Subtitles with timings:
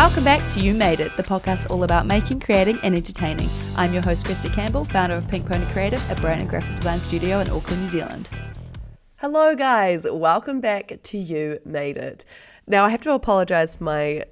[0.00, 3.50] Welcome back to You Made It, the podcast all about making, creating, and entertaining.
[3.76, 6.98] I'm your host, Kristy Campbell, founder of Pink Pony Creative, a brand and graphic design
[7.00, 8.30] studio in Auckland, New Zealand.
[9.16, 10.06] Hello, guys.
[10.10, 12.24] Welcome back to You Made It.
[12.66, 14.24] Now, I have to apologize for my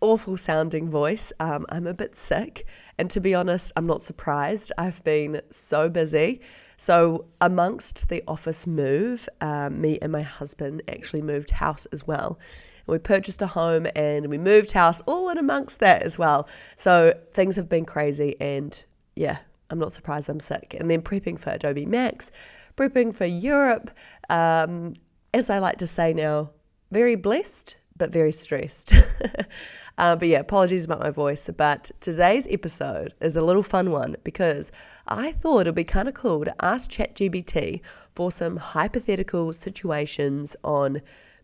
[0.00, 1.32] awful sounding voice.
[1.40, 2.64] Um, I'm a bit sick,
[2.96, 4.70] and to be honest, I'm not surprised.
[4.78, 6.40] I've been so busy.
[6.76, 12.38] So, amongst the office move, um, me and my husband actually moved house as well
[12.90, 16.48] we purchased a home and we moved house all in amongst that as well.
[16.76, 18.82] So things have been crazy and
[19.16, 19.38] yeah,
[19.70, 20.74] I'm not surprised I'm sick.
[20.78, 22.30] And then prepping for Adobe Max,
[22.76, 23.90] prepping for Europe.
[24.28, 24.94] Um,
[25.32, 26.50] as I like to say now,
[26.90, 28.94] very blessed, but very stressed.
[29.98, 31.48] uh, but yeah, apologies about my voice.
[31.56, 34.72] But today's episode is a little fun one because
[35.06, 37.80] I thought it'd be kind of cool to ask ChatGPT
[38.14, 41.00] for some hypothetical situations on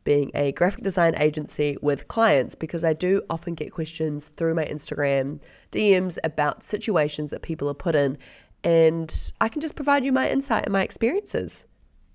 [0.07, 4.65] being a graphic design agency with clients because I do often get questions through my
[4.65, 5.43] Instagram
[5.73, 8.17] DMs about situations that people are put in,
[8.65, 11.67] and I can just provide you my insight and my experiences.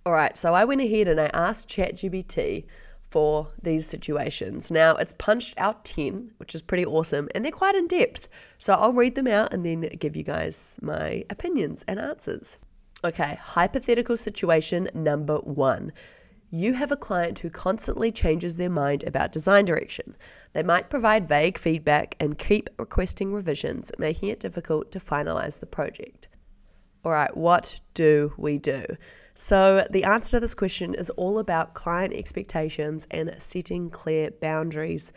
[0.06, 2.66] All right, so I went ahead and I asked ChatGPT
[3.12, 4.72] for these situations.
[4.72, 8.30] Now, it's punched out 10, which is pretty awesome, and they're quite in depth.
[8.58, 12.58] So I'll read them out and then give you guys my opinions and answers.
[13.04, 15.92] Okay, hypothetical situation number one
[16.52, 20.18] you have a client who constantly changes their mind about design direction.
[20.52, 25.66] They might provide vague feedback and keep requesting revisions, making it difficult to finalize the
[25.66, 26.28] project.
[27.06, 28.86] All right, what do we do?
[29.34, 35.14] So, the answer to this question is all about client expectations and setting clear boundaries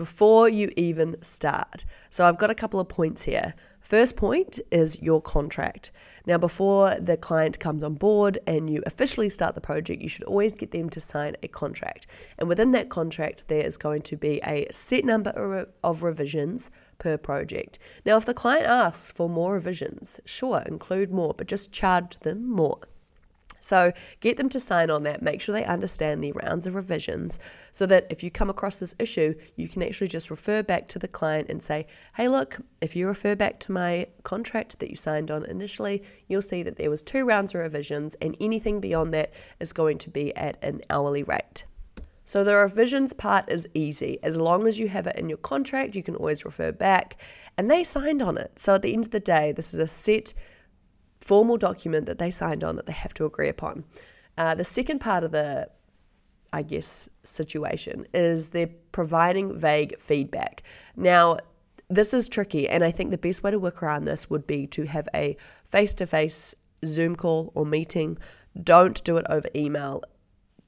[0.00, 1.84] before you even start.
[2.08, 3.52] So, I've got a couple of points here.
[3.82, 5.92] First point is your contract.
[6.24, 10.24] Now, before the client comes on board and you officially start the project, you should
[10.24, 12.06] always get them to sign a contract.
[12.38, 17.18] And within that contract, there is going to be a set number of revisions per
[17.18, 17.78] project.
[18.06, 22.48] Now, if the client asks for more revisions, sure, include more, but just charge them
[22.48, 22.80] more.
[23.60, 25.22] So get them to sign on that.
[25.22, 27.38] Make sure they understand the rounds of revisions
[27.70, 30.98] so that if you come across this issue, you can actually just refer back to
[30.98, 34.96] the client and say, hey, look, if you refer back to my contract that you
[34.96, 39.14] signed on initially, you'll see that there was two rounds of revisions and anything beyond
[39.14, 41.64] that is going to be at an hourly rate.
[42.24, 44.20] So the revisions part is easy.
[44.22, 47.20] As long as you have it in your contract, you can always refer back
[47.58, 48.56] and they signed on it.
[48.56, 50.32] So at the end of the day, this is a set
[51.20, 53.84] formal document that they signed on that they have to agree upon.
[54.38, 55.68] Uh, the second part of the,
[56.52, 60.62] I guess, situation is they're providing vague feedback.
[60.96, 61.36] Now,
[61.88, 64.66] this is tricky, and I think the best way to work around this would be
[64.68, 66.54] to have a face to face
[66.84, 68.16] Zoom call or meeting.
[68.62, 70.02] Don't do it over email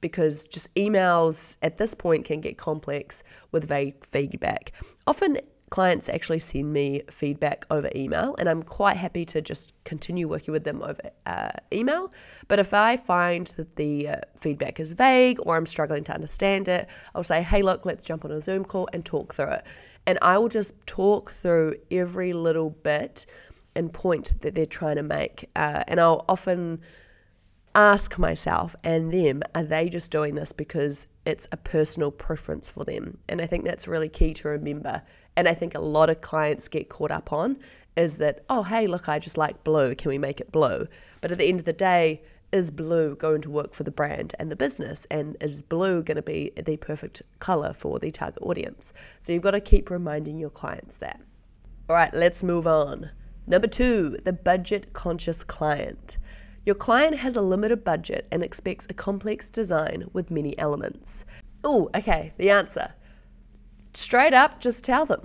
[0.00, 4.72] because just emails at this point can get complex with vague feedback.
[5.06, 5.38] Often
[5.72, 10.52] clients actually send me feedback over email, and I'm quite happy to just continue working
[10.52, 12.12] with them over uh, email.
[12.46, 16.68] But if I find that the uh, feedback is vague or I'm struggling to understand
[16.68, 19.64] it, I'll say, hey, look, let's jump on a Zoom call and talk through it.
[20.06, 23.24] And I will just talk through every little bit
[23.74, 25.48] and point that they're trying to make.
[25.56, 26.82] Uh, and I'll often
[27.74, 32.84] ask myself and them, are they just doing this because it's a personal preference for
[32.84, 33.16] them?
[33.26, 35.00] And I think that's really key to remember
[35.36, 37.56] and I think a lot of clients get caught up on
[37.96, 39.94] is that, oh, hey, look, I just like blue.
[39.94, 40.86] Can we make it blue?
[41.20, 44.34] But at the end of the day, is blue going to work for the brand
[44.38, 45.06] and the business?
[45.10, 48.92] And is blue going to be the perfect color for the target audience?
[49.20, 51.20] So you've got to keep reminding your clients that.
[51.88, 53.10] All right, let's move on.
[53.46, 56.18] Number two, the budget conscious client.
[56.64, 61.24] Your client has a limited budget and expects a complex design with many elements.
[61.64, 62.94] Oh, okay, the answer
[63.94, 65.22] straight up just tell them,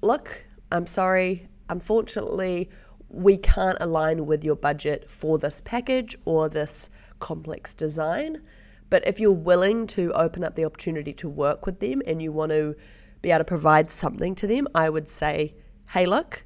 [0.00, 2.70] look, I'm sorry, unfortunately,
[3.08, 8.42] we can't align with your budget for this package or this complex design.
[8.88, 12.32] But if you're willing to open up the opportunity to work with them and you
[12.32, 12.74] want to
[13.22, 15.54] be able to provide something to them, I would say,
[15.92, 16.44] hey, look,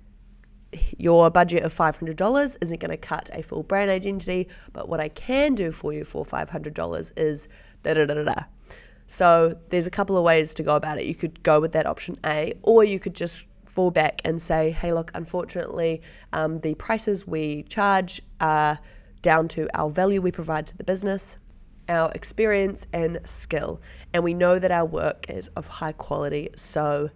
[0.99, 5.09] your budget of $500 isn't going to cut a full brand identity, but what I
[5.09, 7.49] can do for you for $500 is
[7.83, 8.43] da da da da da.
[9.07, 11.07] So there's a couple of ways to go about it.
[11.07, 14.71] You could go with that option A, or you could just fall back and say,
[14.71, 18.79] hey, look, unfortunately, um, the prices we charge are
[19.23, 21.37] down to our value we provide to the business,
[21.89, 23.81] our experience and skill.
[24.13, 26.49] And we know that our work is of high quality.
[26.57, 27.11] So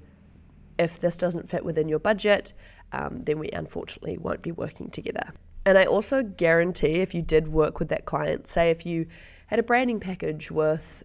[0.79, 2.53] if this doesn't fit within your budget,
[2.93, 5.33] um, then we unfortunately won't be working together.
[5.65, 9.07] And I also guarantee if you did work with that client, say if you
[9.49, 11.03] had a branding package worth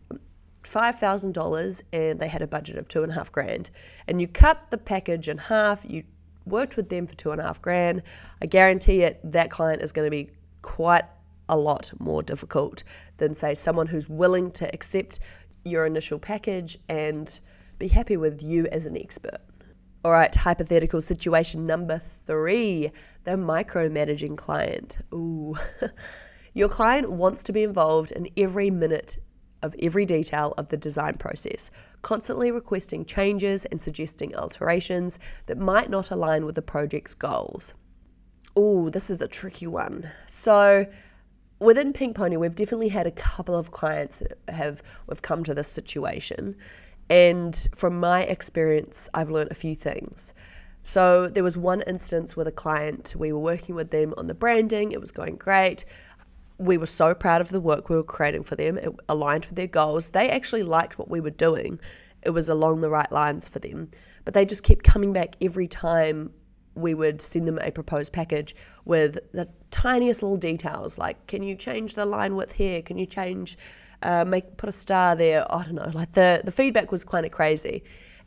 [0.66, 3.70] $5,000 and they had a budget of two and a half grand.
[4.08, 6.04] And you cut the package in half, you
[6.46, 8.04] worked with them for two and a half grand.
[8.42, 10.32] I guarantee it, that client is going to be
[10.62, 11.06] quite
[11.48, 12.84] a lot more difficult
[13.18, 15.20] than, say, someone who's willing to accept
[15.64, 17.40] your initial package and
[17.80, 19.40] be happy with you as an expert.
[20.04, 22.92] All right, hypothetical situation number three
[23.24, 25.00] the micromanaging client.
[25.12, 25.56] Ooh.
[26.54, 29.18] Your client wants to be involved in every minute
[29.66, 31.72] of every detail of the design process,
[32.02, 37.74] constantly requesting changes and suggesting alterations that might not align with the project's goals.
[38.56, 40.12] Oh, this is a tricky one.
[40.28, 40.86] So,
[41.60, 45.54] within Pink Pony, we've definitely had a couple of clients that have we've come to
[45.54, 46.56] this situation,
[47.10, 50.34] and from my experience, I've learned a few things.
[50.88, 54.36] So there was one instance with a client, we were working with them on the
[54.36, 55.84] branding, it was going great
[56.58, 58.78] we were so proud of the work we were creating for them.
[58.78, 60.12] It aligned with their goals.
[60.12, 61.80] They actually liked what we were doing.
[62.22, 63.92] It was along the right lines for them.
[64.24, 66.32] But they just kept coming back every time
[66.74, 71.56] we would send them a proposed package with the tiniest little details like can you
[71.56, 72.82] change the line width here?
[72.82, 73.58] Can you change
[74.02, 75.46] uh, make put a star there?
[75.52, 75.92] I don't know.
[75.94, 77.84] Like the the feedback was kind of crazy.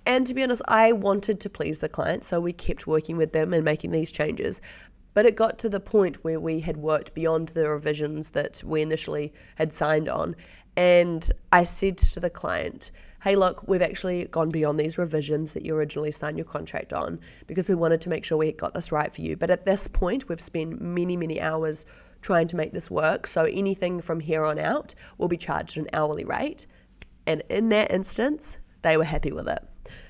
[0.06, 3.32] And to be honest, I wanted to please the client, so we kept working with
[3.32, 4.62] them and making these changes.
[5.14, 8.82] But it got to the point where we had worked beyond the revisions that we
[8.82, 10.36] initially had signed on.
[10.76, 12.90] And I said to the client,
[13.22, 17.18] hey, look, we've actually gone beyond these revisions that you originally signed your contract on
[17.48, 19.36] because we wanted to make sure we got this right for you.
[19.36, 21.84] But at this point, we've spent many, many hours
[22.22, 23.26] trying to make this work.
[23.26, 26.66] So anything from here on out will be charged an hourly rate.
[27.26, 29.62] And in that instance, they were happy with it.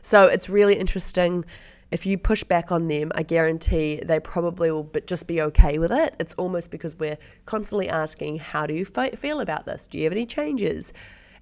[0.03, 1.45] So it's really interesting
[1.91, 5.91] if you push back on them, I guarantee they probably will just be okay with
[5.91, 6.15] it.
[6.21, 9.87] It's almost because we're constantly asking, How do you feel about this?
[9.87, 10.93] Do you have any changes?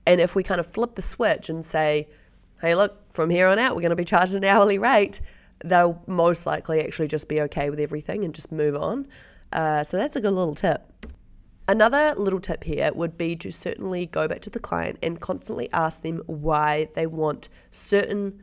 [0.06, 2.08] And if we kind of flip the switch and say,
[2.60, 5.20] Hey, look, from here on out, we're going to be charged an hourly rate,
[5.64, 9.08] they'll most likely actually just be okay with everything and just move on.
[9.52, 11.06] Uh, so that's a good little tip.
[11.68, 15.68] Another little tip here would be to certainly go back to the client and constantly
[15.72, 18.40] ask them why they want certain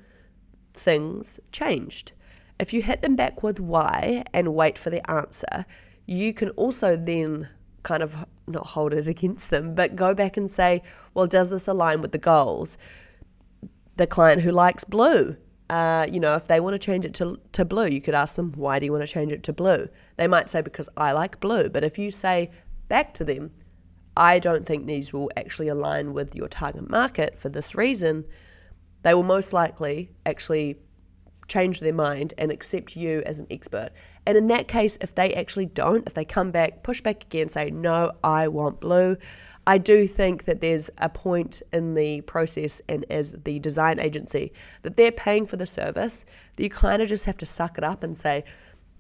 [0.74, 2.14] things changed.
[2.60, 5.66] If you hit them back with why and wait for the answer,
[6.06, 7.50] you can also then
[7.84, 10.82] kind of not hold it against them, but go back and say,
[11.14, 12.78] well, does this align with the goals?
[13.96, 15.38] The client who likes blue,
[15.70, 18.36] uh, you know, if they want to change it to, to blue, you could ask
[18.36, 19.88] them, why do you want to change it to blue?
[20.18, 21.70] They might say, because I like blue.
[21.70, 22.52] But if you say
[22.90, 23.52] back to them,
[24.16, 28.26] I don't think these will actually align with your target market for this reason,
[29.04, 30.78] they will most likely actually
[31.48, 33.90] change their mind and accept you as an expert.
[34.26, 37.50] And in that case, if they actually don't, if they come back, push back again,
[37.50, 39.18] say, no, I want blue,
[39.66, 44.52] I do think that there's a point in the process and as the design agency
[44.82, 47.84] that they're paying for the service that you kind of just have to suck it
[47.84, 48.44] up and say,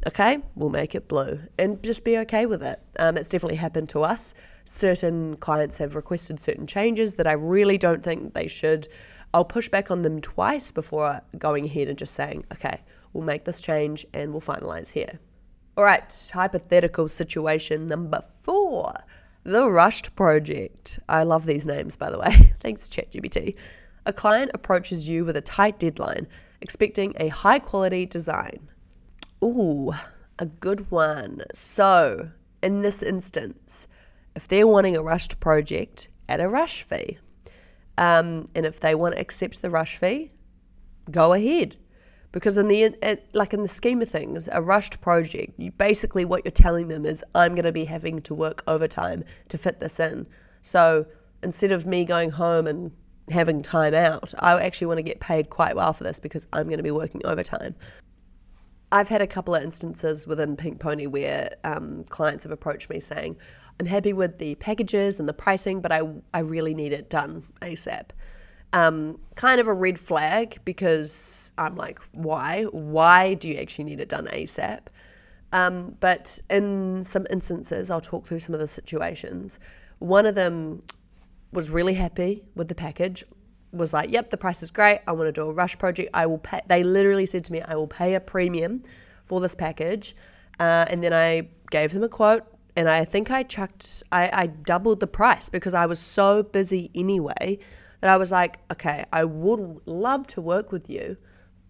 [0.07, 2.81] okay, we'll make it blue and just be okay with it.
[2.97, 4.33] Um, it's definitely happened to us.
[4.65, 8.87] Certain clients have requested certain changes that I really don't think they should.
[9.33, 12.81] I'll push back on them twice before going ahead and just saying, okay,
[13.13, 15.19] we'll make this change and we'll finalize here.
[15.75, 18.93] All right, hypothetical situation number four
[19.43, 20.99] the Rushed Project.
[21.09, 22.53] I love these names, by the way.
[22.59, 23.57] Thanks, ChatGPT.
[24.05, 26.27] A client approaches you with a tight deadline,
[26.61, 28.69] expecting a high quality design.
[29.43, 29.91] Ooh,
[30.39, 31.43] a good one.
[31.53, 32.29] So,
[32.61, 33.87] in this instance,
[34.35, 37.17] if they're wanting a rushed project at a rush fee,
[37.97, 40.31] um, and if they want to accept the rush fee,
[41.11, 41.77] go ahead.
[42.31, 42.95] Because in the
[43.33, 47.05] like in the scheme of things, a rushed project, you basically what you're telling them
[47.05, 50.25] is I'm going to be having to work overtime to fit this in.
[50.63, 51.05] So
[51.43, 52.91] instead of me going home and
[53.29, 56.65] having time out, I actually want to get paid quite well for this because I'm
[56.65, 57.75] going to be working overtime.
[58.91, 62.99] I've had a couple of instances within Pink Pony where um, clients have approached me
[62.99, 63.37] saying,
[63.79, 66.01] I'm happy with the packages and the pricing, but I,
[66.33, 68.09] I really need it done ASAP.
[68.71, 72.63] Um, kind of a red flag because I'm like, why?
[72.71, 74.87] Why do you actually need it done ASAP?
[75.51, 79.59] Um, but in some instances, I'll talk through some of the situations.
[79.99, 80.81] One of them
[81.51, 83.23] was really happy with the package,
[83.71, 85.01] was like, yep, the price is great.
[85.07, 86.09] I want to do a rush project.
[86.13, 86.61] I will pay.
[86.67, 88.83] They literally said to me, I will pay a premium
[89.25, 90.15] for this package.
[90.59, 94.47] Uh, and then I gave them a quote and I think I chucked, I, I
[94.47, 97.59] doubled the price because I was so busy anyway
[98.01, 101.17] that I was like, okay, I would love to work with you,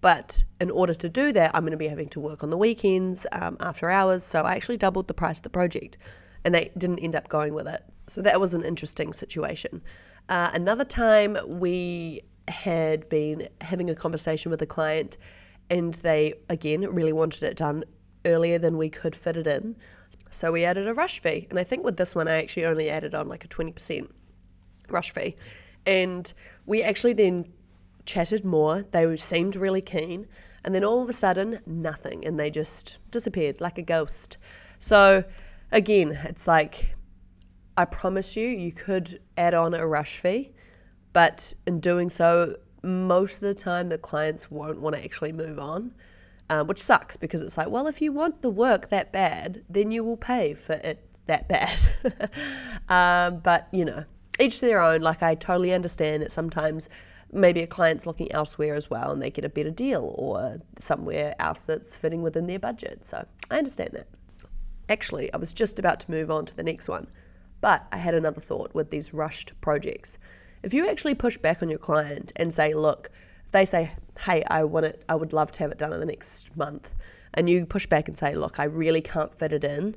[0.02, 2.58] but in order to do that, I'm going to be having to work on the
[2.58, 4.24] weekends, um, after hours.
[4.24, 5.98] So I actually doubled the price of the project
[6.46, 7.84] and they didn't end up going with it.
[8.08, 9.82] So that was an interesting situation.
[10.30, 15.18] Uh, another time we had been having a conversation with a client
[15.70, 17.84] and they, again, really wanted it done
[18.26, 19.76] earlier than we could fit it in.
[20.34, 21.48] So we added a rush fee.
[21.50, 24.10] And I think with this one, I actually only added on like a 20%
[24.90, 25.36] rush fee.
[25.86, 26.34] And
[26.66, 27.46] we actually then
[28.06, 28.84] chatted more.
[28.84, 30.28] They seemed really keen.
[30.64, 32.26] And then all of a sudden, nothing.
[32.26, 34.38] And they just disappeared like a ghost.
[34.78, 35.24] So
[35.72, 36.96] again, it's like,
[37.78, 40.52] I promise you, you could add on a rush fee.
[41.12, 45.60] But in doing so, most of the time, the clients won't want to actually move
[45.60, 45.94] on.
[46.50, 49.92] Um, which sucks because it's like, well, if you want the work that bad, then
[49.92, 52.30] you will pay for it that bad.
[52.90, 54.04] um, but, you know,
[54.40, 55.02] each to their own.
[55.02, 56.90] Like, I totally understand that sometimes
[57.34, 61.36] maybe a client's looking elsewhere as well and they get a better deal or somewhere
[61.40, 63.06] else that's fitting within their budget.
[63.06, 64.08] So I understand that.
[64.90, 67.08] Actually, I was just about to move on to the next one,
[67.62, 70.18] but I had another thought with these rushed projects.
[70.62, 73.10] If you actually push back on your client and say, look,
[73.54, 76.06] they say, hey, I want it, I would love to have it done in the
[76.06, 76.94] next month,
[77.34, 79.96] and you push back and say, look, I really can't fit it in,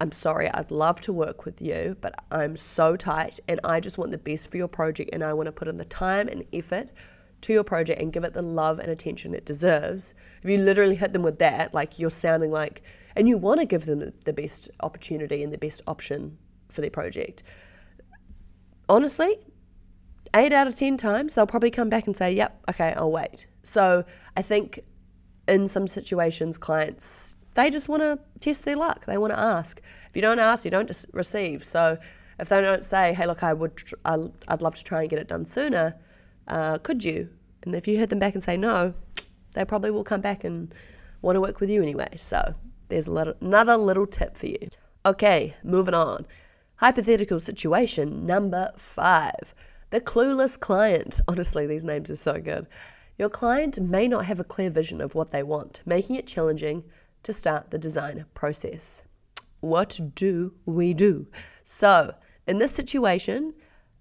[0.00, 3.98] I'm sorry, I'd love to work with you, but I'm so tight and I just
[3.98, 6.44] want the best for your project and I want to put in the time and
[6.52, 6.90] effort
[7.40, 10.14] to your project and give it the love and attention it deserves.
[10.42, 12.82] If you literally hit them with that, like you're sounding like,
[13.16, 16.38] and you want to give them the best opportunity and the best option
[16.68, 17.42] for their project.
[18.88, 19.36] Honestly,
[20.38, 23.46] eight out of 10 times, they'll probably come back and say, yep, okay, I'll wait.
[23.62, 24.04] So
[24.36, 24.80] I think
[25.46, 29.04] in some situations, clients they just want to test their luck.
[29.06, 29.80] They want to ask.
[30.08, 31.64] If you don't ask, you don't just receive.
[31.64, 31.98] So
[32.38, 35.18] if they don't say, "Hey, look, I would, tr- I'd love to try and get
[35.18, 35.96] it done sooner,"
[36.46, 37.30] uh, could you?
[37.64, 38.94] And if you hit them back and say no,
[39.54, 40.72] they probably will come back and
[41.20, 42.14] want to work with you anyway.
[42.16, 42.54] So
[42.90, 44.68] there's a little, another little tip for you.
[45.04, 46.26] Okay, moving on.
[46.76, 49.52] Hypothetical situation number five.
[49.90, 51.20] The clueless client.
[51.28, 52.66] Honestly, these names are so good.
[53.18, 56.84] Your client may not have a clear vision of what they want, making it challenging
[57.24, 59.02] to start the design process.
[59.60, 61.26] What do we do?
[61.64, 62.14] So,
[62.46, 63.54] in this situation,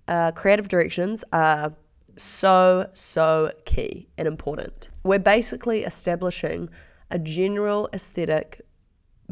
[0.08, 1.74] uh, creative directions are
[2.16, 4.90] so, so key and important.
[5.04, 6.70] We're basically establishing
[7.10, 8.62] a general aesthetic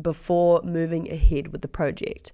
[0.02, 2.34] before moving ahead with the project.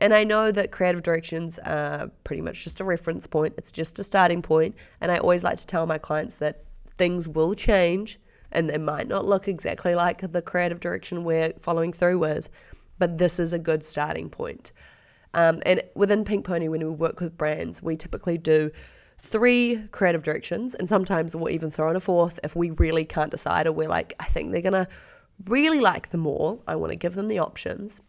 [0.00, 3.98] And I know that creative directions are pretty much just a reference point, it's just
[3.98, 4.74] a starting point.
[5.00, 6.64] And I always like to tell my clients that
[6.96, 8.18] things will change
[8.52, 12.50] and they might not look exactly like the creative direction we're following through with,
[12.98, 14.72] but this is a good starting point.
[15.34, 18.70] Um, and within Pink Pony, when we work with brands, we typically do
[19.18, 23.30] three creative directions, and sometimes we'll even throw in a fourth if we really can't
[23.30, 24.88] decide, or we're like, I think they're gonna
[25.46, 26.62] really like them all.
[26.66, 28.00] I want to give them the options,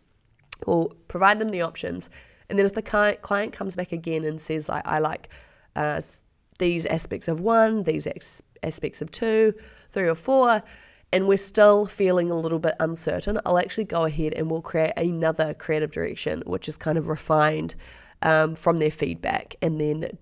[0.67, 2.09] or provide them the options.
[2.49, 5.29] And then if the client comes back again and says, I, I like
[5.75, 6.01] uh,
[6.59, 9.53] these aspects of one, these ex- aspects of two,
[9.89, 10.61] three or four,
[11.13, 14.93] and we're still feeling a little bit uncertain, I'll actually go ahead and we'll create
[14.97, 17.75] another creative direction, which is kind of refined
[18.21, 20.17] um, from their feedback, and then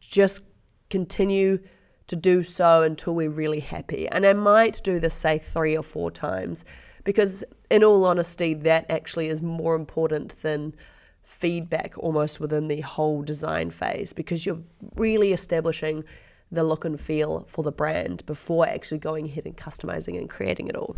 [0.00, 0.46] just
[0.90, 1.58] continue
[2.06, 4.08] to do so until we're really happy.
[4.08, 6.64] And I might do this, say, three or four times,
[7.04, 10.74] because in all honesty, that actually is more important than
[11.22, 14.60] feedback almost within the whole design phase, because you're
[14.96, 16.04] really establishing
[16.50, 20.66] the look and feel for the brand before actually going ahead and customizing and creating
[20.66, 20.96] it all.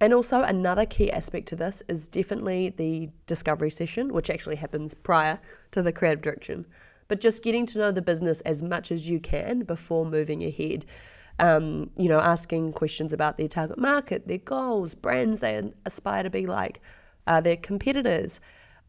[0.00, 4.94] And also, another key aspect to this is definitely the discovery session, which actually happens
[4.94, 5.40] prior
[5.72, 6.66] to the creative direction.
[7.08, 10.84] But just getting to know the business as much as you can before moving ahead.
[11.38, 16.30] Um, you know, asking questions about their target market, their goals, brands they aspire to
[16.30, 16.80] be like,
[17.26, 18.40] uh, their competitors.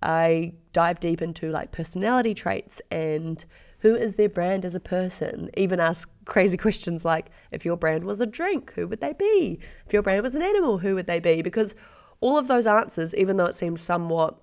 [0.02, 3.44] I dive deep into like personality traits and
[3.80, 5.50] who is their brand as a person?
[5.56, 9.60] Even ask crazy questions like if your brand was a drink, who would they be?
[9.86, 11.42] If your brand was an animal, who would they be?
[11.42, 11.76] Because
[12.20, 14.38] all of those answers, even though it seems somewhat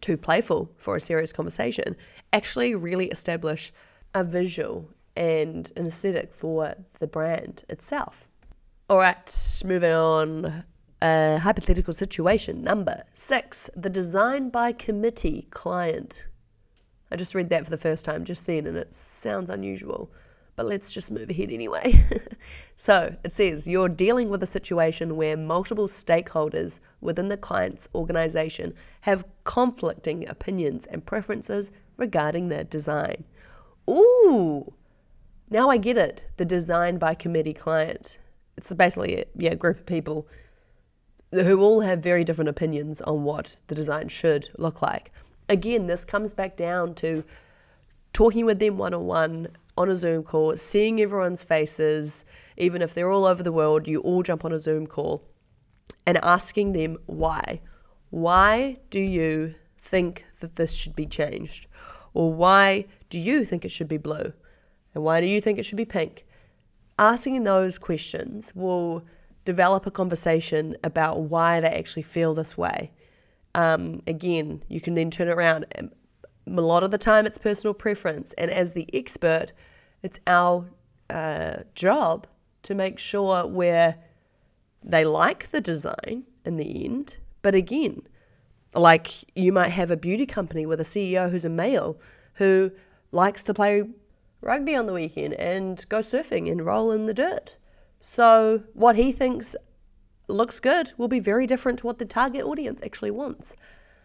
[0.00, 1.96] too playful for a serious conversation,
[2.32, 3.72] actually really establish
[4.14, 8.28] a visual and an aesthetic for the brand itself.
[8.88, 10.64] All right, moving on.
[11.02, 16.26] A hypothetical situation number six the design by committee client
[17.10, 20.10] I just read that for the first time just then and it sounds unusual,
[20.56, 22.04] but let's just move ahead anyway.
[22.76, 28.74] so it says you're dealing with a situation where multiple stakeholders within the client's organization
[29.02, 33.24] have conflicting opinions and preferences regarding their design.
[33.88, 34.72] Ooh,
[35.50, 36.26] now I get it.
[36.36, 38.18] The design by committee client.
[38.56, 40.26] It's basically a yeah, group of people
[41.32, 45.12] who all have very different opinions on what the design should look like
[45.48, 47.24] again, this comes back down to
[48.12, 52.24] talking with them one on one on a Zoom call, seeing everyone's faces,
[52.56, 55.22] even if they're all over the world, you all jump on a Zoom call
[56.06, 57.60] and asking them why.
[58.10, 61.66] Why do you think that this should be changed?
[62.14, 64.32] Or why do you think it should be blue?
[64.96, 66.24] And why do you think it should be pink?
[66.98, 69.04] Asking those questions will
[69.44, 72.92] develop a conversation about why they actually feel this way.
[73.54, 75.66] Um, again, you can then turn around.
[75.76, 75.90] A
[76.46, 78.32] lot of the time, it's personal preference.
[78.38, 79.52] And as the expert,
[80.02, 80.64] it's our
[81.10, 82.26] uh, job
[82.62, 83.98] to make sure where
[84.82, 87.18] they like the design in the end.
[87.42, 88.00] But again,
[88.74, 92.00] like you might have a beauty company with a CEO who's a male
[92.36, 92.72] who
[93.12, 93.84] likes to play
[94.46, 97.56] rugby on the weekend and go surfing and roll in the dirt.
[98.00, 99.56] So, what he thinks
[100.28, 103.56] looks good will be very different to what the target audience actually wants.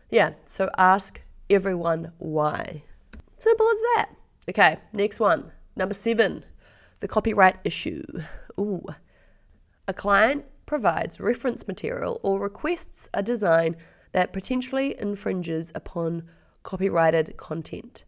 [0.10, 2.84] Yeah, so ask everyone why.
[3.38, 4.10] Simple as that.
[4.50, 5.52] Okay, next one.
[5.76, 6.44] Number seven,
[7.00, 8.04] the copyright issue.
[8.60, 8.86] Ooh.
[9.88, 13.76] A client provides reference material or requests a design
[14.12, 16.24] that potentially infringes upon
[16.64, 18.06] copyrighted content.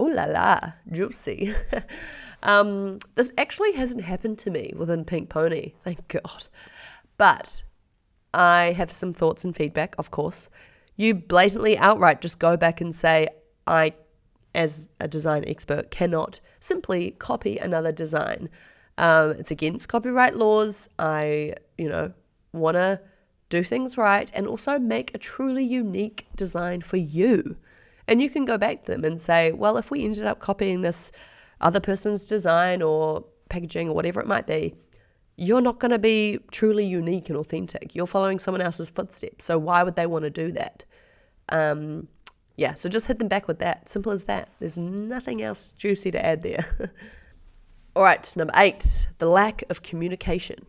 [0.00, 0.58] Ooh la la,
[0.90, 1.54] juicy.
[2.42, 6.48] um, this actually hasn't happened to me within Pink Pony, thank God.
[7.16, 7.62] But
[8.32, 10.48] I have some thoughts and feedback, of course.
[10.96, 13.28] You blatantly outright just go back and say,
[13.66, 13.94] I,
[14.54, 18.48] as a design expert, cannot simply copy another design.
[18.98, 20.88] Um, it's against copyright laws.
[20.98, 22.12] I, you know,
[22.52, 23.00] want to
[23.48, 27.56] do things right and also make a truly unique design for you.
[28.08, 30.80] And you can go back to them and say, well, if we ended up copying
[30.80, 31.12] this
[31.60, 34.74] other person's design or packaging or whatever it might be,
[35.36, 37.94] you're not going to be truly unique and authentic.
[37.94, 39.44] You're following someone else's footsteps.
[39.44, 40.84] So why would they want to do that?
[41.50, 42.08] Um,
[42.56, 43.88] yeah, so just hit them back with that.
[43.88, 44.48] Simple as that.
[44.58, 46.92] There's nothing else juicy to add there.
[47.96, 50.66] All right, number eight, the lack of communication.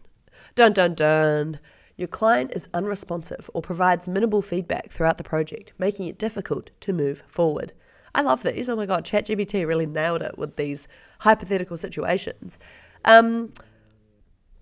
[0.55, 1.59] Dun dun dun.
[1.99, 6.93] Your client is unresponsive or provides minimal feedback throughout the project, making it difficult to
[6.93, 7.73] move forward.
[8.15, 8.69] I love these.
[8.69, 10.87] Oh my god, ChatGPT really nailed it with these
[11.19, 12.57] hypothetical situations.
[13.03, 13.51] Um,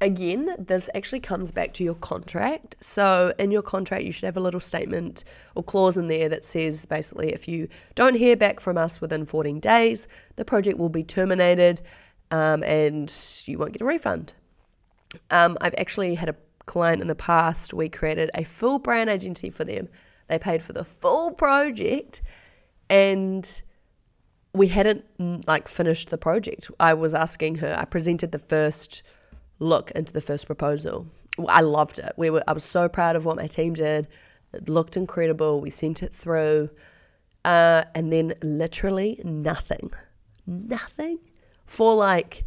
[0.02, 2.76] again, this actually comes back to your contract.
[2.80, 6.44] So, in your contract, you should have a little statement or clause in there that
[6.44, 10.08] says basically if you don't hear back from us within 14 days,
[10.38, 11.84] the project will be terminated
[12.32, 13.14] um, and
[13.46, 14.34] you won't get a refund.
[15.30, 16.36] Um, I've actually had a
[16.68, 19.90] client in the past, we created a full brand agency for them.
[20.28, 22.22] They paid for the full project
[22.90, 23.62] and
[24.54, 26.70] we hadn't mm, like finished the project.
[26.80, 29.04] I was asking her, I presented the first
[29.60, 31.08] look into the first proposal.
[31.48, 32.14] I loved it.
[32.18, 34.08] We were I was so proud of what my team did.
[34.54, 35.62] It looked incredible.
[35.62, 36.70] We sent it through.
[37.46, 39.92] Uh, and then literally nothing.
[40.46, 41.20] Nothing
[41.66, 42.46] for like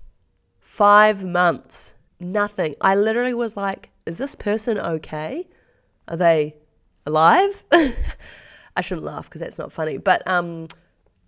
[0.59, 1.95] five months.
[2.19, 2.75] Nothing.
[2.81, 5.49] I literally was like, is this person okay?
[6.09, 6.57] Are they
[7.07, 7.63] alive?
[7.73, 9.99] I shouldn't laugh because that's not funny.
[9.99, 10.69] But um,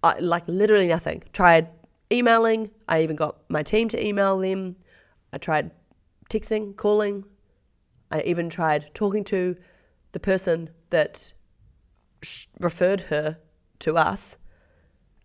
[0.03, 1.23] I, like literally nothing.
[1.33, 1.69] Tried
[2.11, 2.71] emailing.
[2.89, 4.77] I even got my team to email them.
[5.33, 5.71] I tried
[6.31, 7.25] texting, calling.
[8.11, 9.57] I even tried talking to
[10.13, 11.33] the person that
[12.23, 13.39] sh- referred her
[13.81, 14.37] to us.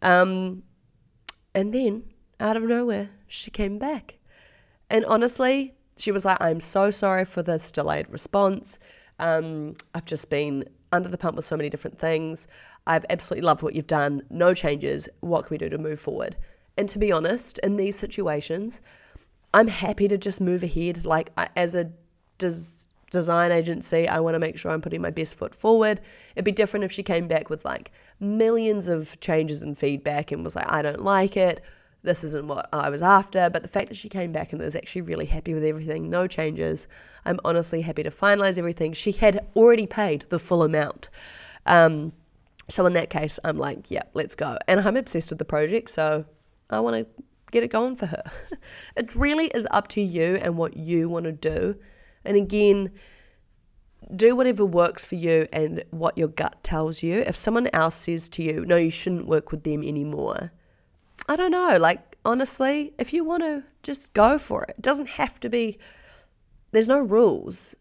[0.02, 0.64] Um,
[1.54, 2.04] and then,
[2.40, 4.20] out of nowhere, she came back.
[4.90, 8.80] And honestly, she was like, I'm so sorry for this delayed response.
[9.20, 12.48] Um, I've just been under the pump with so many different things.
[12.86, 14.22] I've absolutely loved what you've done.
[14.30, 15.10] No changes.
[15.20, 16.38] What can we do to move forward?
[16.78, 18.80] And to be honest, in these situations,
[19.54, 21.06] I'm happy to just move ahead.
[21.06, 21.92] Like as a
[22.38, 26.00] des- design agency, I want to make sure I'm putting my best foot forward.
[26.36, 30.44] It'd be different if she came back with like millions of changes and feedback and
[30.44, 31.64] was like, I don't like it.
[32.04, 33.50] This isn't what I was after.
[33.50, 36.28] But the fact that she came back and was actually really happy with everything, no
[36.28, 36.88] changes.
[37.26, 38.94] I'm honestly happy to finalize everything.
[38.94, 41.10] She had already paid the full amount.
[41.66, 42.14] Um,
[42.70, 44.58] so in that case, I'm like, yeah, let's go.
[44.68, 46.26] And I'm obsessed with the project, so
[46.70, 48.24] I want to get it going for her.
[48.96, 51.76] it really is up to you and what you want to do.
[52.26, 52.92] And again,
[54.16, 57.22] do whatever works for you and what your gut tells you.
[57.22, 60.52] If someone else says to you, no, you shouldn't work with them anymore,
[61.28, 61.78] I don't know.
[61.78, 64.76] Like, honestly, if you want to, just go for it.
[64.78, 65.78] It doesn't have to be,
[66.72, 67.76] there's no rules.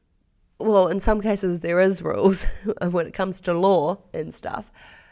[0.58, 2.46] Well, in some cases, there is rules
[2.90, 4.70] when it comes to law and stuff.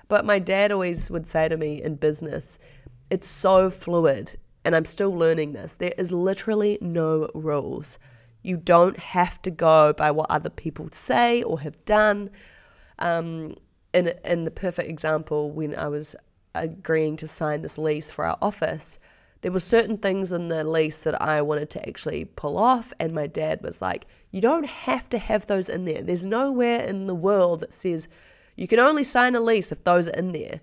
[0.09, 2.59] But my dad always would say to me in business,
[3.11, 5.75] it's so fluid and I'm still learning this.
[5.75, 7.99] There is literally no rules.
[8.43, 12.31] You don't have to go by what other people say or have done.
[12.99, 13.57] Um,
[13.93, 16.17] in, in the perfect example, when I was
[16.55, 18.99] agreeing to sign this lease for our office,
[19.43, 23.13] there were certain things in the lease that I wanted to actually pull off, and
[23.13, 26.03] my dad was like, "You don't have to have those in there.
[26.03, 28.09] There's nowhere in the world that says
[28.57, 30.61] you can only sign a lease if those are in there."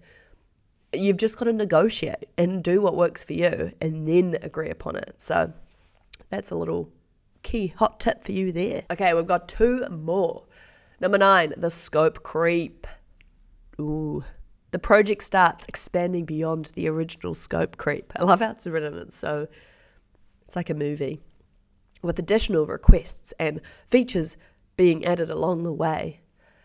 [0.93, 4.95] You've just got to negotiate and do what works for you and then agree upon
[4.95, 5.15] it.
[5.21, 5.53] So
[6.29, 6.89] that's a little
[7.43, 8.83] key hot tip for you there.
[8.91, 10.45] Okay, we've got two more.
[10.99, 12.87] Number nine, the scope creep.
[13.79, 14.23] Ooh.
[14.71, 18.13] The project starts expanding beyond the original scope creep.
[18.15, 18.97] I love how it's written.
[18.97, 19.47] It's so,
[20.45, 21.19] it's like a movie
[22.01, 24.37] with additional requests and features
[24.77, 26.21] being added along the way.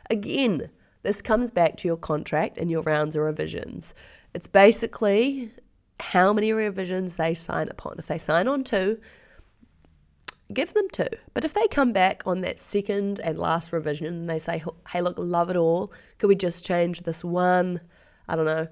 [0.09, 0.71] Again,
[1.03, 3.95] this comes back to your contract and your rounds of revisions.
[4.35, 5.51] It's basically
[6.01, 7.97] how many revisions they sign upon.
[7.99, 8.99] If they sign on two,
[10.53, 11.09] give them two.
[11.35, 15.01] But if they come back on that second and last revision and they say, hey,
[15.01, 17.81] look, love it all, could we just change this one,
[18.29, 18.69] I don't know,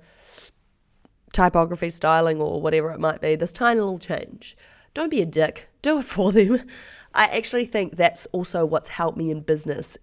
[1.32, 4.56] typography, styling, or whatever it might be, this tiny little change?
[4.94, 6.62] Don't be a dick, do it for them.
[7.14, 9.96] I actually think that's also what's helped me in business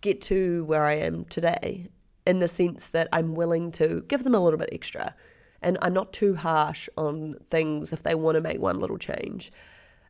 [0.00, 1.88] get to where I am today,
[2.26, 5.14] in the sense that I'm willing to give them a little bit extra.
[5.62, 9.50] And I'm not too harsh on things if they want to make one little change.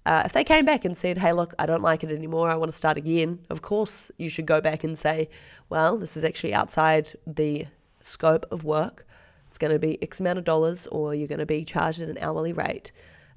[0.05, 2.57] Uh, if they came back and said, hey, look, I don't like it anymore, I
[2.57, 5.31] want to start again, of course you should go back and say,
[5.71, 7.67] well, this is actually outside the
[8.05, 9.07] scope of work.
[9.49, 12.09] It's going to be X amount of dollars, or you're going to be charged at
[12.09, 12.93] an hourly rate.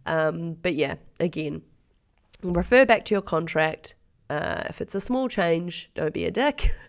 [0.06, 1.62] Um, but yeah, again,
[2.42, 3.96] refer back to your contract.
[4.30, 6.76] Uh, if it's a small change, don't be a dick.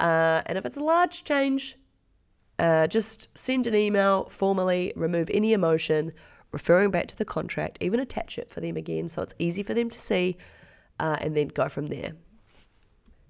[0.00, 1.76] Uh, and if it's a large change,
[2.58, 6.10] uh, just send an email formally, remove any emotion,
[6.52, 9.74] referring back to the contract, even attach it for them again so it's easy for
[9.74, 10.38] them to see,
[10.98, 12.12] uh, and then go from there.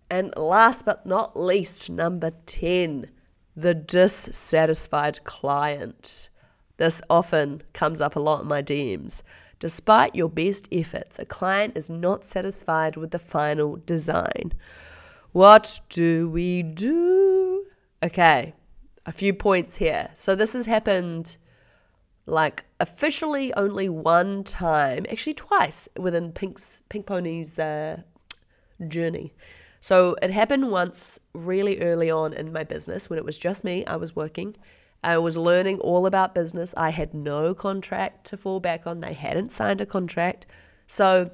[0.09, 3.11] And last but not least, number 10,
[3.57, 6.29] the dissatisfied client.
[6.77, 9.23] This often comes up a lot in my DMs.
[9.59, 14.55] Despite your best efforts, a client is not satisfied with the final design.
[15.33, 17.67] What do we do?
[18.03, 18.55] Okay,
[19.05, 20.11] a few points here.
[20.15, 21.37] So, this has happened
[22.27, 27.99] like officially only one time, actually twice within Pink's Pink Pony's uh,
[28.89, 29.35] journey.
[29.81, 33.85] So it happened once really early on in my business when it was just me.
[33.87, 34.57] I was working.
[35.03, 36.75] I was learning all about business.
[36.77, 39.01] I had no contract to fall back on.
[39.01, 40.45] They hadn't signed a contract.
[40.87, 41.31] So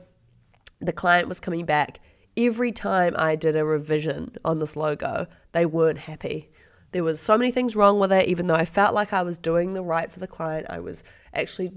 [0.81, 1.99] the client was coming back.
[2.37, 6.53] Every time I did a revision on this logo, they weren't happy.
[6.93, 9.39] There was so many things wrong with it, even though I felt like I was
[9.39, 10.67] doing the right for the client.
[10.71, 11.03] I was
[11.35, 11.73] actually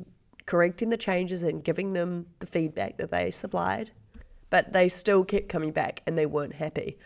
[0.45, 3.91] correcting the changes and giving them the feedback that they supplied.
[4.49, 6.97] But they still kept coming back and they weren't happy.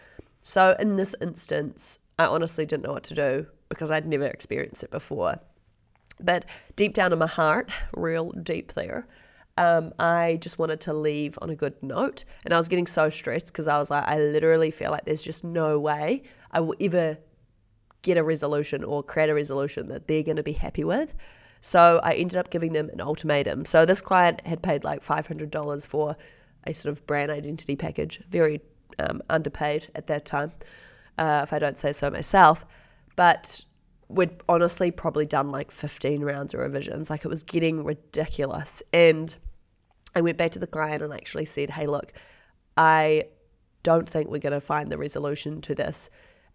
[0.41, 4.83] So in this instance, I honestly didn't know what to do because I'd never experienced
[4.83, 5.39] it before.
[6.19, 9.07] But deep down in my heart, real deep there,
[9.57, 12.23] um, I just wanted to leave on a good note.
[12.45, 15.23] And I was getting so stressed because I was like, I literally feel like there's
[15.23, 17.17] just no way I will ever
[18.01, 21.13] get a resolution or create a resolution that they're going to be happy with.
[21.61, 23.65] So I ended up giving them an ultimatum.
[23.65, 26.17] So this client had paid like $500 for
[26.65, 28.61] a sort of brand identity package, very
[28.99, 30.51] um, underpaid at that time,
[31.17, 32.65] uh, if I don't say so myself.
[33.15, 33.65] But
[34.09, 37.09] we'd honestly probably done like 15 rounds of revisions.
[37.09, 38.83] Like it was getting ridiculous.
[38.91, 39.35] And
[40.15, 42.13] I went back to the client and actually said, hey, look,
[42.77, 43.25] I
[43.81, 46.09] don't think we're going to find the resolution to this.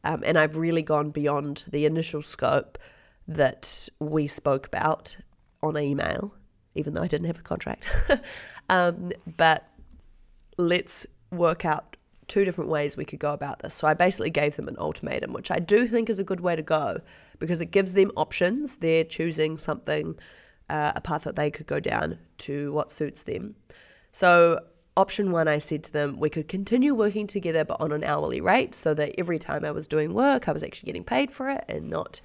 [0.04, 2.78] Um, and I've really gone beyond the initial scope
[3.26, 5.16] that we spoke about
[5.62, 6.34] on email,
[6.74, 7.88] even though I didn't have a contract.
[8.70, 9.68] um, but
[10.58, 13.74] let's work out two different ways we could go about this.
[13.74, 16.54] So I basically gave them an ultimatum, which I do think is a good way
[16.54, 17.00] to go
[17.38, 18.76] because it gives them options.
[18.76, 20.16] They're choosing something,
[20.68, 23.54] uh, a path that they could go down to what suits them.
[24.12, 24.60] So
[24.96, 28.40] option one, I said to them, we could continue working together, but on an hourly
[28.40, 31.48] rate, so that every time I was doing work, I was actually getting paid for
[31.48, 32.20] it and not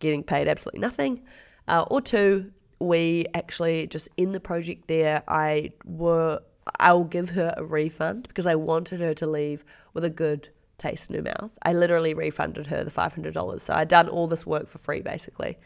[0.00, 1.22] getting paid absolutely nothing.
[1.66, 6.40] Uh, or two, we actually just in the project there, I were
[6.78, 11.10] I'll give her a refund because I wanted her to leave with a good taste
[11.10, 11.58] in her mouth.
[11.62, 14.78] I literally refunded her the five hundred dollars, so I'd done all this work for
[14.78, 15.58] free basically.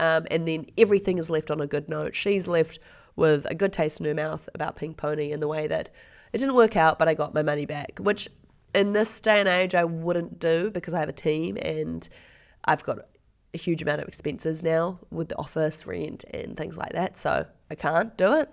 [0.00, 2.14] Um, and then everything is left on a good note.
[2.14, 2.78] She's left
[3.14, 5.90] with a good taste in her mouth about Pink Pony in the way that
[6.32, 8.28] it didn't work out, but I got my money back, which
[8.74, 12.08] in this day and age I wouldn't do because I have a team and
[12.64, 12.98] I've got
[13.54, 17.18] a huge amount of expenses now with the office rent and things like that.
[17.18, 18.48] So I can't do it.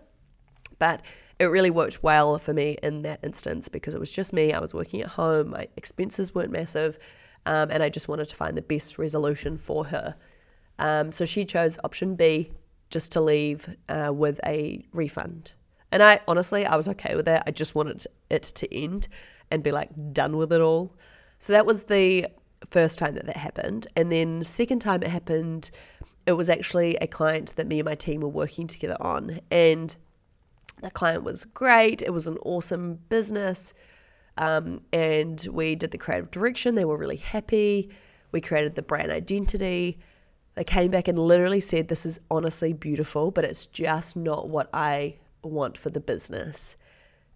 [0.78, 1.02] But
[1.40, 4.54] it really worked well for me in that instance because it was just me.
[4.54, 7.00] I was working at home, my expenses weren't massive,
[7.46, 10.16] um, and I just wanted to find the best resolution for her.
[10.78, 12.52] Um, so she chose option B,
[12.90, 15.54] just to leave uh, with a refund.
[15.92, 17.44] And I honestly, I was okay with that.
[17.48, 19.08] I just wanted it to end
[19.50, 20.96] and be like done with it all.
[21.38, 22.28] So that was the
[22.70, 23.88] first time that that happened.
[23.96, 25.72] And then second time it happened,
[26.26, 29.40] it was actually a client that me and my team were working together on.
[29.50, 29.96] And
[30.82, 32.02] the client was great.
[32.02, 33.74] It was an awesome business.
[34.38, 36.76] Um, and we did the creative direction.
[36.76, 37.90] They were really happy.
[38.32, 40.00] We created the brand identity.
[40.56, 44.70] They came back and literally said, This is honestly beautiful, but it's just not what
[44.74, 46.78] I want for the business.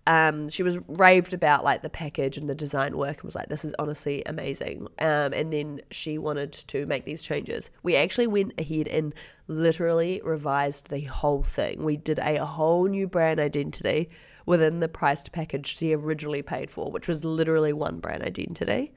[0.06, 3.48] Um, she was raved about like the package and the design work and was like,
[3.48, 4.88] this is honestly amazing.
[5.00, 7.70] Um, and then she wanted to make these changes.
[7.84, 9.14] We actually went ahead and
[9.48, 11.84] literally revised the whole thing.
[11.84, 14.10] We did a whole new brand identity
[14.46, 18.94] within the priced package she originally paid for, which was literally one brand identity.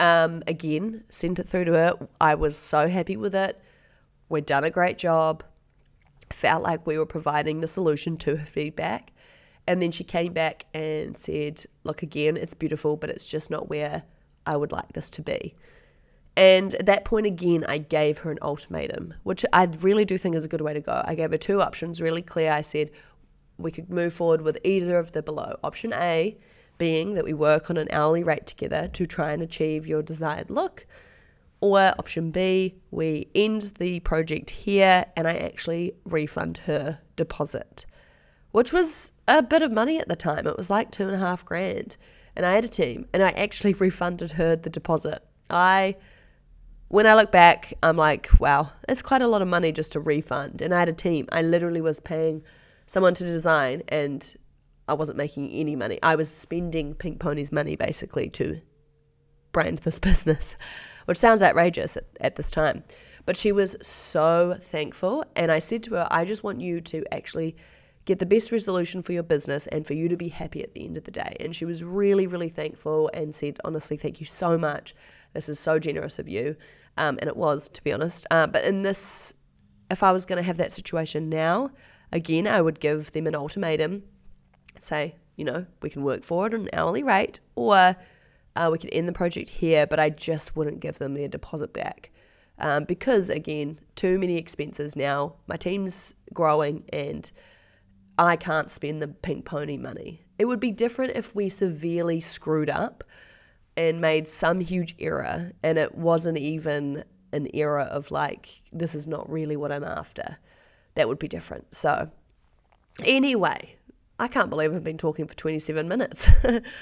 [0.00, 2.08] Um, again, sent it through to her.
[2.20, 3.60] I was so happy with it.
[4.28, 5.44] We'd done a great job.
[6.30, 9.12] Felt like we were providing the solution to her feedback.
[9.66, 13.68] And then she came back and said, Look, again, it's beautiful, but it's just not
[13.68, 14.04] where
[14.46, 15.54] I would like this to be.
[16.36, 20.34] And at that point, again, I gave her an ultimatum, which I really do think
[20.34, 21.02] is a good way to go.
[21.04, 22.50] I gave her two options, really clear.
[22.50, 22.90] I said,
[23.58, 25.56] We could move forward with either of the below.
[25.62, 26.38] Option A
[26.78, 30.50] being that we work on an hourly rate together to try and achieve your desired
[30.50, 30.86] look.
[31.60, 37.86] Or option B, we end the project here and I actually refund her deposit,
[38.52, 40.46] which was a bit of money at the time.
[40.46, 41.96] It was like two and a half grand.
[42.36, 45.22] And I had a team and I actually refunded her the deposit.
[45.50, 45.96] I,
[46.88, 50.00] when I look back, I'm like, wow, that's quite a lot of money just to
[50.00, 50.62] refund.
[50.62, 51.26] And I had a team.
[51.32, 52.42] I literally was paying
[52.86, 54.34] someone to design and
[54.88, 55.98] I wasn't making any money.
[56.02, 58.60] I was spending Pink Pony's money basically to
[59.52, 60.56] brand this business,
[61.06, 62.84] which sounds outrageous at, at this time.
[63.24, 65.24] But she was so thankful.
[65.36, 67.56] And I said to her, I just want you to actually
[68.04, 70.84] get the best resolution for your business and for you to be happy at the
[70.84, 71.36] end of the day.
[71.40, 74.94] And she was really, really thankful and said, honestly, thank you so much.
[75.32, 76.56] This is so generous of you.
[76.96, 78.26] Um, and it was, to be honest.
[78.30, 79.34] Uh, but in this,
[79.90, 81.70] if I was going to have that situation now,
[82.12, 84.02] again, I would give them an ultimatum
[84.78, 87.96] say, you know, we can work for it at an hourly rate or
[88.56, 91.72] uh, we could end the project here, but I just wouldn't give them their deposit
[91.72, 92.10] back.
[92.58, 95.36] Um, because, again, too many expenses now.
[95.46, 97.30] My team's growing and
[98.18, 100.24] I can't spend the pink pony money.
[100.38, 103.04] It would be different if we severely screwed up
[103.76, 109.06] and made some huge error and it wasn't even an error of like, this is
[109.06, 110.38] not really what I'm after.
[110.94, 111.74] That would be different.
[111.74, 112.10] So,
[113.04, 113.76] anyway,
[114.18, 116.30] I can't believe I've been talking for 27 minutes.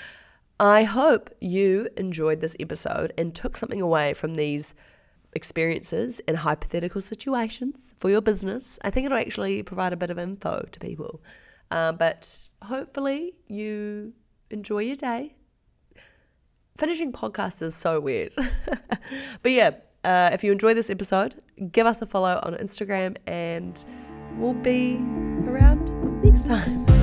[0.60, 4.74] I hope you enjoyed this episode and took something away from these
[5.32, 8.78] experiences and hypothetical situations for your business.
[8.82, 11.22] I think it'll actually provide a bit of info to people.
[11.70, 14.12] Uh, but hopefully, you
[14.50, 15.36] enjoy your day.
[16.76, 18.34] Finishing podcasts is so weird.
[19.42, 19.70] but yeah,
[20.04, 21.40] uh, if you enjoy this episode,
[21.70, 23.84] give us a follow on Instagram and
[24.36, 24.96] we'll be
[25.46, 25.90] around
[26.22, 26.99] next time.